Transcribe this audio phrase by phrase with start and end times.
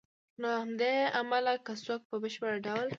[0.41, 2.87] نو له همدې امله که څوک په بشپړ ډول